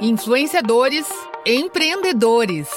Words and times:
Influenciadores, 0.00 1.06
empreendedores. 1.46 2.68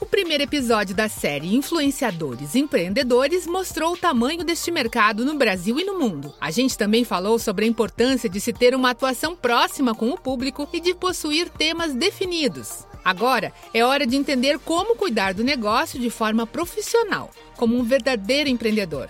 O 0.00 0.06
primeiro 0.06 0.42
episódio 0.42 0.92
da 0.92 1.08
série 1.08 1.54
Influenciadores 1.54 2.56
Empreendedores 2.56 3.46
mostrou 3.46 3.92
o 3.92 3.96
tamanho 3.96 4.42
deste 4.42 4.72
mercado 4.72 5.24
no 5.24 5.34
Brasil 5.34 5.78
e 5.78 5.84
no 5.84 5.96
mundo. 5.96 6.34
A 6.40 6.50
gente 6.50 6.76
também 6.76 7.04
falou 7.04 7.38
sobre 7.38 7.64
a 7.64 7.68
importância 7.68 8.28
de 8.28 8.40
se 8.40 8.52
ter 8.52 8.74
uma 8.74 8.90
atuação 8.90 9.36
próxima 9.36 9.94
com 9.94 10.10
o 10.10 10.18
público 10.18 10.68
e 10.72 10.80
de 10.80 10.92
possuir 10.92 11.48
temas 11.48 11.94
definidos. 11.94 12.84
Agora 13.04 13.52
é 13.72 13.84
hora 13.84 14.04
de 14.04 14.16
entender 14.16 14.58
como 14.58 14.96
cuidar 14.96 15.34
do 15.34 15.44
negócio 15.44 16.00
de 16.00 16.10
forma 16.10 16.44
profissional, 16.44 17.30
como 17.56 17.76
um 17.76 17.84
verdadeiro 17.84 18.50
empreendedor. 18.50 19.08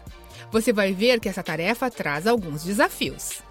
Você 0.57 0.73
vai 0.73 0.95
ver 0.95 1.21
que 1.21 1.29
essa 1.29 1.43
tarefa 1.43 1.91
traz 1.91 2.27
alguns 2.27 2.65
desafios. 2.65 3.43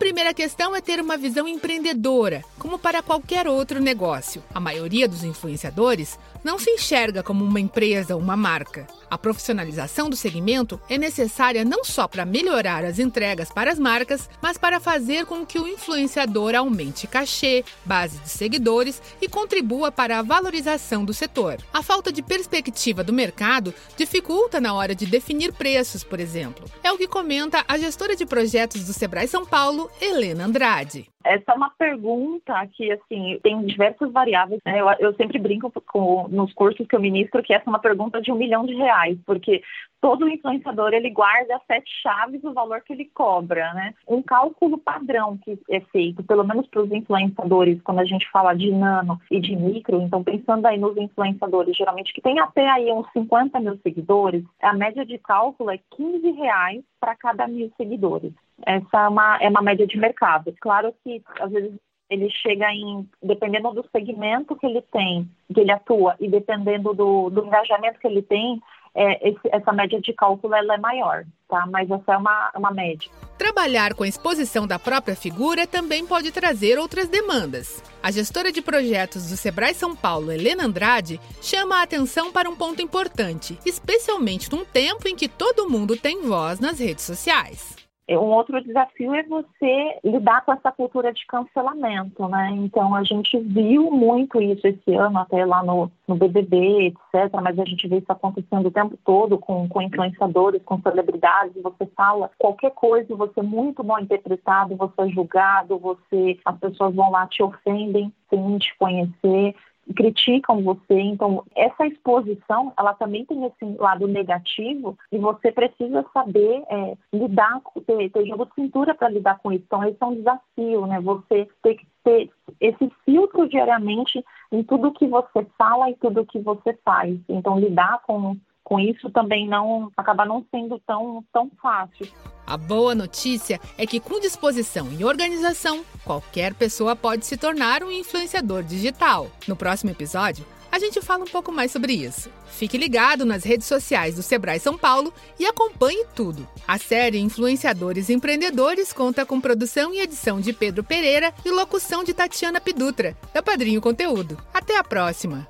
Primeira 0.00 0.32
questão 0.32 0.74
é 0.74 0.80
ter 0.80 0.98
uma 0.98 1.18
visão 1.18 1.46
empreendedora, 1.46 2.42
como 2.58 2.78
para 2.78 3.02
qualquer 3.02 3.46
outro 3.46 3.78
negócio. 3.78 4.42
A 4.54 4.58
maioria 4.58 5.06
dos 5.06 5.22
influenciadores 5.24 6.18
não 6.42 6.58
se 6.58 6.70
enxerga 6.70 7.22
como 7.22 7.44
uma 7.44 7.60
empresa 7.60 8.14
ou 8.14 8.22
uma 8.22 8.34
marca. 8.34 8.86
A 9.10 9.18
profissionalização 9.18 10.08
do 10.08 10.16
segmento 10.16 10.80
é 10.88 10.96
necessária 10.96 11.66
não 11.66 11.84
só 11.84 12.08
para 12.08 12.24
melhorar 12.24 12.82
as 12.82 12.98
entregas 12.98 13.50
para 13.50 13.70
as 13.70 13.78
marcas, 13.78 14.30
mas 14.40 14.56
para 14.56 14.80
fazer 14.80 15.26
com 15.26 15.44
que 15.44 15.58
o 15.58 15.68
influenciador 15.68 16.54
aumente 16.54 17.06
cachê, 17.06 17.62
base 17.84 18.18
de 18.20 18.30
seguidores 18.30 19.02
e 19.20 19.28
contribua 19.28 19.92
para 19.92 20.18
a 20.18 20.22
valorização 20.22 21.04
do 21.04 21.12
setor. 21.12 21.58
A 21.74 21.82
falta 21.82 22.10
de 22.10 22.22
perspectiva 22.22 23.04
do 23.04 23.12
mercado 23.12 23.74
dificulta 23.98 24.60
na 24.60 24.72
hora 24.72 24.94
de 24.94 25.04
definir 25.04 25.52
preços, 25.52 26.02
por 26.02 26.20
exemplo. 26.20 26.64
É 26.82 26.90
o 26.90 26.96
que 26.96 27.06
comenta 27.06 27.64
a 27.68 27.76
gestora 27.76 28.16
de 28.16 28.24
projetos 28.24 28.84
do 28.84 28.94
Sebrae 28.94 29.28
São 29.28 29.44
Paulo, 29.44 29.89
Helena 30.00 30.44
Andrade. 30.44 31.08
Essa 31.24 31.52
é 31.52 31.54
uma 31.54 31.70
pergunta 31.70 32.54
que, 32.72 32.90
assim, 32.90 33.38
tem 33.42 33.64
diversas 33.66 34.10
variáveis. 34.10 34.60
Né? 34.64 34.80
Eu, 34.80 34.88
eu, 34.98 35.14
sempre 35.14 35.38
brinco 35.38 35.70
com, 35.86 36.26
nos 36.28 36.52
cursos 36.54 36.86
que 36.86 36.96
eu 36.96 37.00
ministro 37.00 37.42
que 37.42 37.52
essa 37.52 37.64
é 37.66 37.70
uma 37.70 37.78
pergunta 37.78 38.20
de 38.20 38.32
um 38.32 38.36
milhão 38.36 38.64
de 38.64 38.74
reais, 38.74 39.18
porque 39.26 39.62
todo 40.00 40.28
influenciador, 40.28 40.92
ele 40.92 41.10
guarda 41.10 41.60
sete 41.66 41.90
chaves 42.02 42.40
do 42.40 42.52
valor 42.52 42.80
que 42.82 42.92
ele 42.92 43.04
cobra, 43.14 43.72
né? 43.74 43.94
Um 44.08 44.22
cálculo 44.22 44.78
padrão 44.78 45.36
que 45.38 45.58
é 45.70 45.80
feito, 45.80 46.22
pelo 46.24 46.44
menos 46.44 46.66
para 46.68 46.82
os 46.82 46.90
influenciadores, 46.90 47.80
quando 47.82 48.00
a 48.00 48.04
gente 48.04 48.28
fala 48.30 48.54
de 48.54 48.70
nano 48.70 49.20
e 49.30 49.40
de 49.40 49.54
micro, 49.54 50.00
então 50.00 50.24
pensando 50.24 50.66
aí 50.66 50.78
nos 50.78 50.96
influenciadores, 50.96 51.76
geralmente 51.76 52.12
que 52.12 52.20
tem 52.20 52.38
até 52.40 52.68
aí 52.68 52.90
uns 52.90 53.10
50 53.12 53.60
mil 53.60 53.78
seguidores, 53.82 54.44
a 54.60 54.72
média 54.72 55.04
de 55.04 55.18
cálculo 55.18 55.70
é 55.70 55.78
15 55.96 56.30
reais 56.32 56.82
para 56.98 57.14
cada 57.16 57.46
mil 57.46 57.70
seguidores. 57.76 58.32
Essa 58.66 59.04
é 59.04 59.08
uma, 59.08 59.38
é 59.40 59.48
uma 59.48 59.62
média 59.62 59.86
de 59.86 59.98
mercado. 59.98 60.54
Claro 60.60 60.94
que, 61.02 61.22
às 61.40 61.50
vezes, 61.50 61.72
ele 62.10 62.28
chega 62.28 62.72
em, 62.72 63.08
dependendo 63.22 63.72
do 63.72 63.86
segmento 63.90 64.56
que 64.56 64.66
ele 64.66 64.82
tem, 64.92 65.28
que 65.54 65.60
ele 65.60 65.70
atua, 65.70 66.16
e 66.18 66.28
dependendo 66.28 66.92
do, 66.92 67.30
do 67.30 67.46
engajamento 67.46 68.00
que 68.00 68.06
ele 68.06 68.20
tem, 68.20 68.60
é, 68.94 69.28
esse, 69.28 69.40
essa 69.52 69.72
média 69.72 70.00
de 70.00 70.12
cálculo 70.12 70.54
ela 70.54 70.74
é 70.74 70.78
maior, 70.78 71.24
tá? 71.48 71.66
Mas 71.66 71.90
essa 71.90 72.12
é 72.12 72.16
uma, 72.16 72.50
uma 72.56 72.70
média. 72.70 73.10
Trabalhar 73.38 73.94
com 73.94 74.02
a 74.02 74.08
exposição 74.08 74.66
da 74.66 74.78
própria 74.78 75.16
figura 75.16 75.66
também 75.66 76.06
pode 76.06 76.30
trazer 76.32 76.78
outras 76.78 77.08
demandas. 77.08 77.82
A 78.02 78.10
gestora 78.10 78.52
de 78.52 78.60
projetos 78.60 79.30
do 79.30 79.36
Sebrae 79.36 79.74
São 79.74 79.94
Paulo, 79.94 80.32
Helena 80.32 80.64
Andrade, 80.64 81.20
chama 81.40 81.76
a 81.78 81.82
atenção 81.82 82.32
para 82.32 82.50
um 82.50 82.56
ponto 82.56 82.82
importante, 82.82 83.58
especialmente 83.64 84.50
num 84.50 84.64
tempo 84.64 85.06
em 85.08 85.16
que 85.16 85.28
todo 85.28 85.68
mundo 85.68 85.96
tem 85.96 86.22
voz 86.22 86.58
nas 86.60 86.78
redes 86.78 87.04
sociais. 87.04 87.76
Um 88.18 88.32
outro 88.32 88.60
desafio 88.62 89.14
é 89.14 89.22
você 89.22 89.98
lidar 90.04 90.44
com 90.44 90.52
essa 90.52 90.72
cultura 90.72 91.12
de 91.12 91.24
cancelamento, 91.26 92.28
né? 92.28 92.50
Então 92.56 92.94
a 92.94 93.04
gente 93.04 93.38
viu 93.38 93.90
muito 93.90 94.40
isso 94.40 94.66
esse 94.66 94.94
ano, 94.94 95.18
até 95.18 95.44
lá 95.44 95.62
no, 95.62 95.90
no 96.08 96.16
BBB, 96.16 96.86
etc. 96.86 97.32
Mas 97.40 97.58
a 97.58 97.64
gente 97.64 97.86
vê 97.86 97.98
isso 97.98 98.10
acontecendo 98.10 98.66
o 98.66 98.70
tempo 98.70 98.98
todo 99.04 99.38
com, 99.38 99.68
com 99.68 99.82
influenciadores, 99.82 100.62
com 100.64 100.80
celebridades. 100.80 101.62
Você 101.62 101.86
fala 101.96 102.30
qualquer 102.36 102.72
coisa, 102.72 103.14
você 103.14 103.40
é 103.40 103.44
muito 103.44 103.84
mal 103.84 104.00
interpretado, 104.00 104.76
você 104.76 105.02
é 105.02 105.08
julgado, 105.08 105.78
você, 105.78 106.38
as 106.44 106.58
pessoas 106.58 106.94
vão 106.94 107.10
lá 107.10 107.26
te 107.26 107.42
ofendem 107.42 108.12
sem 108.28 108.58
te 108.58 108.76
conhecer 108.78 109.54
criticam 109.94 110.62
você. 110.62 111.00
Então, 111.00 111.44
essa 111.54 111.86
exposição, 111.86 112.72
ela 112.78 112.94
também 112.94 113.24
tem 113.24 113.44
esse 113.44 113.64
lado 113.78 114.06
negativo 114.06 114.96
e 115.10 115.18
você 115.18 115.52
precisa 115.52 116.04
saber 116.12 116.62
é, 116.68 116.96
lidar, 117.12 117.60
ter, 117.86 118.10
ter 118.10 118.26
jogo 118.26 118.46
de 118.46 118.54
cintura 118.54 118.94
para 118.94 119.08
lidar 119.08 119.38
com 119.38 119.52
isso. 119.52 119.64
Então, 119.66 119.84
esse 119.84 119.98
é 120.00 120.06
um 120.06 120.14
desafio, 120.14 120.86
né? 120.86 121.00
Você 121.00 121.48
ter 121.62 121.74
que 121.74 121.86
ter 122.02 122.30
esse 122.60 122.90
filtro 123.04 123.48
diariamente 123.48 124.24
em 124.50 124.62
tudo 124.62 124.92
que 124.92 125.06
você 125.06 125.46
fala 125.58 125.90
e 125.90 125.96
tudo 125.96 126.26
que 126.26 126.38
você 126.38 126.72
faz. 126.84 127.18
Então, 127.28 127.58
lidar 127.58 128.00
com 128.06 128.36
com 128.62 128.78
isso 128.78 129.10
também 129.10 129.48
não 129.48 129.90
acaba 129.96 130.24
não 130.24 130.46
sendo 130.48 130.78
tão, 130.86 131.24
tão 131.32 131.50
fácil. 131.60 132.06
A 132.50 132.56
boa 132.56 132.96
notícia 132.96 133.60
é 133.78 133.86
que 133.86 134.00
com 134.00 134.18
disposição 134.18 134.88
e 134.98 135.04
organização, 135.04 135.84
qualquer 136.04 136.52
pessoa 136.52 136.96
pode 136.96 137.24
se 137.24 137.36
tornar 137.36 137.84
um 137.84 137.92
influenciador 137.92 138.64
digital. 138.64 139.30
No 139.46 139.54
próximo 139.54 139.92
episódio, 139.92 140.44
a 140.68 140.76
gente 140.80 141.00
fala 141.00 141.22
um 141.22 141.28
pouco 141.28 141.52
mais 141.52 141.70
sobre 141.70 141.92
isso. 141.92 142.28
Fique 142.48 142.76
ligado 142.76 143.24
nas 143.24 143.44
redes 143.44 143.68
sociais 143.68 144.16
do 144.16 144.22
Sebrae 144.24 144.58
São 144.58 144.76
Paulo 144.76 145.14
e 145.38 145.46
acompanhe 145.46 146.04
tudo. 146.12 146.44
A 146.66 146.76
série 146.76 147.20
Influenciadores 147.20 148.10
Empreendedores 148.10 148.92
conta 148.92 149.24
com 149.24 149.40
produção 149.40 149.94
e 149.94 150.00
edição 150.00 150.40
de 150.40 150.52
Pedro 150.52 150.82
Pereira 150.82 151.32
e 151.44 151.50
locução 151.52 152.02
de 152.02 152.12
Tatiana 152.12 152.60
Pidutra, 152.60 153.16
da 153.32 153.40
Padrinho 153.40 153.80
Conteúdo. 153.80 154.36
Até 154.52 154.76
a 154.76 154.82
próxima! 154.82 155.46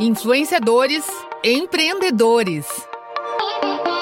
Influenciadores 0.00 1.04
empreendedores. 1.44 2.66
Thank 3.64 3.86
you. 3.88 3.93